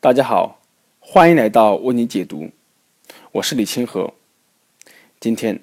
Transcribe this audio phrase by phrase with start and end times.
[0.00, 0.60] 大家好，
[1.00, 2.52] 欢迎来到为你解读，
[3.32, 4.14] 我是李清河。
[5.18, 5.60] 今天，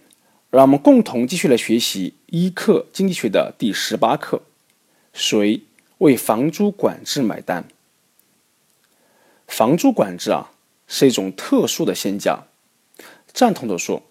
[0.49, 4.41] 让我们共同继续来学习一课经济学的第十八课：
[5.13, 5.61] 谁
[5.99, 7.63] 为房租管制买单？
[9.47, 10.51] 房租管制啊，
[10.85, 12.45] 是一种特殊的现象。
[13.31, 14.03] 赞同的说，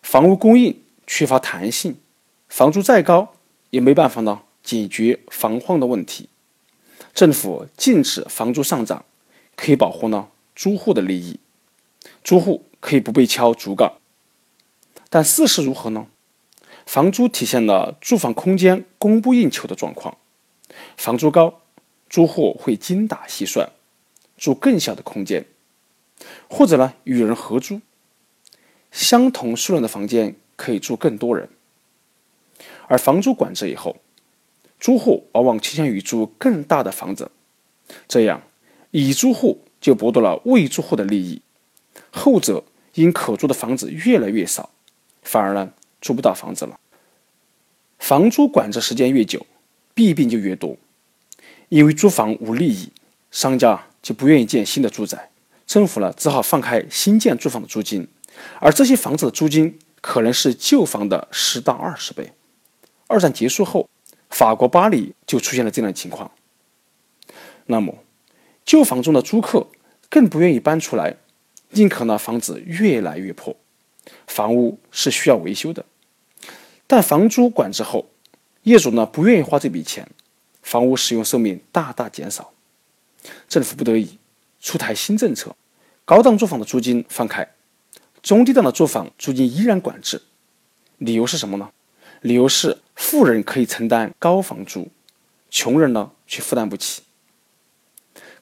[0.00, 1.96] 房屋供应缺乏弹性，
[2.48, 3.34] 房租再高
[3.70, 6.28] 也没办法呢解决房荒的问题。
[7.12, 9.04] 政府禁止房租上涨，
[9.60, 11.38] 可以保护呢租户的利益，
[12.24, 13.98] 租户可以不被敲竹杠。
[15.10, 16.06] 但事实如何呢？
[16.86, 20.16] 房租体现了住房空间供不应求的状况，
[20.96, 21.60] 房租高，
[22.08, 23.70] 租户会精打细算，
[24.38, 25.44] 住更小的空间，
[26.48, 27.82] 或者呢与人合租，
[28.90, 31.50] 相同数量的房间可以住更多人。
[32.88, 33.96] 而房租管制以后。
[34.80, 37.30] 租户往往倾向于租更大的房子，
[38.08, 38.40] 这样
[38.90, 41.42] 已租户就剥夺了未租户的利益，
[42.10, 44.70] 后者因可租的房子越来越少，
[45.22, 46.78] 反而呢租不到房子了。
[47.98, 49.46] 房租管制时间越久，
[49.94, 50.76] 弊病就越多，
[51.68, 52.92] 因为租房无利益，
[53.30, 55.30] 商家就不愿意建新的住宅，
[55.66, 58.08] 政府呢只好放开新建住房的租金，
[58.60, 62.32] 而这些房子的租金可能是旧房的十到二十倍。
[63.06, 63.88] 二战结束后。
[64.30, 66.30] 法国巴黎就出现了这样的情况。
[67.66, 67.98] 那么，
[68.70, 69.66] 旧房中的租客
[70.08, 71.16] 更不愿意搬出来，
[71.70, 73.56] 宁可呢房子越来越破。
[74.28, 75.84] 房屋是需要维修的，
[76.86, 78.08] 但房租管制后，
[78.62, 80.08] 业主呢不愿意花这笔钱，
[80.62, 82.52] 房屋使用寿命大大减少。
[83.48, 84.20] 政府不得已
[84.60, 85.56] 出台新政策，
[86.04, 87.50] 高档住房的租金放开，
[88.22, 90.22] 中低档的住房租金依然管制。
[90.98, 91.72] 理由是什么呢？
[92.20, 92.78] 理由是。
[92.94, 94.88] 富人可以承担高房租，
[95.50, 97.02] 穷人呢却负担不起。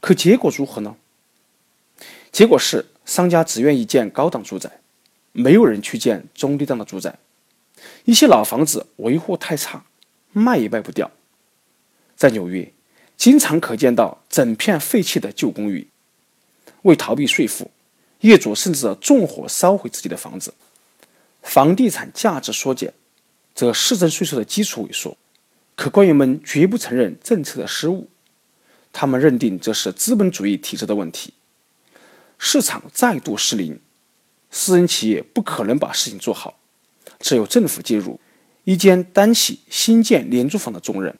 [0.00, 0.96] 可结果如何呢？
[2.30, 4.80] 结果是商家只愿意建高档住宅，
[5.32, 7.18] 没有人去建中低档的住宅。
[8.04, 9.84] 一些老房子维护太差，
[10.32, 11.10] 卖也卖不掉。
[12.16, 12.72] 在纽约，
[13.16, 15.88] 经常可见到整片废弃的旧公寓。
[16.82, 17.70] 为逃避税负，
[18.20, 20.54] 业主甚至纵火烧毁自己的房子。
[21.42, 22.92] 房地产价值缩减。
[23.54, 25.16] 则市政税收的基础萎缩，
[25.74, 28.08] 可官员们绝不承认政策的失误，
[29.00, 31.32] 他们认定这是资本主义体制的问题。
[32.36, 33.78] 市场再度失灵，
[34.50, 36.58] 私人企业不可能把事情做好，
[37.20, 38.18] 只有政府介入，
[38.64, 41.16] 一间担起新建廉租房的重任，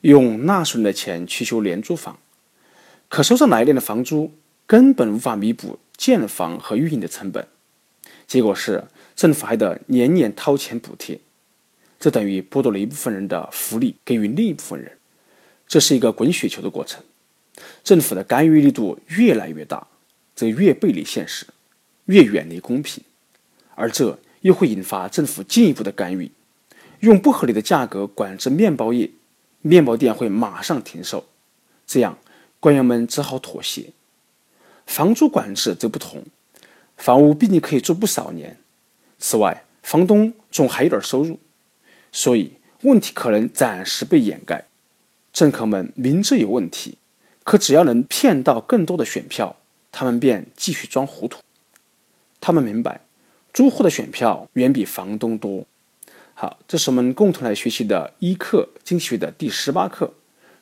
[0.00, 2.18] 用纳税人的钱去修廉租房，
[3.08, 4.34] 可收上来一年的房租
[4.66, 7.46] 根本无法弥补建房和运营的成本，
[8.26, 8.88] 结果是。
[9.14, 11.18] 政府还得年年掏钱补贴，
[11.98, 14.98] 这等于剥夺了一部分人的福利，给予另一部分人，
[15.66, 17.02] 这是一个滚雪球的过程。
[17.82, 19.86] 政府的干预力度越来越大，
[20.34, 21.46] 则越背离现实，
[22.06, 23.02] 越远离公平，
[23.74, 26.30] 而这又会引发政府进一步的干预，
[27.00, 29.10] 用不合理的价格管制面包业，
[29.62, 31.26] 面包店会马上停售，
[31.86, 32.18] 这样
[32.60, 33.92] 官员们只好妥协。
[34.86, 36.24] 房租管制则不同，
[36.96, 38.58] 房屋毕竟可以住不少年。
[39.18, 41.40] 此外，房东总还有点收入，
[42.12, 42.52] 所以
[42.82, 44.65] 问题可能暂时被掩盖。
[45.36, 46.96] 政客们明知有问题，
[47.44, 49.56] 可只要能骗到更多的选票，
[49.92, 51.42] 他们便继续装糊涂。
[52.40, 53.02] 他们明白，
[53.52, 55.66] 租户的选票远比房东多。
[56.32, 60.14] 好，这是我们共同来学习的一课经济学的第十八课：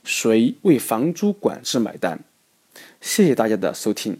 [0.02, 2.24] 谁为房租管制买单？
[3.00, 4.18] 谢谢大家的收听。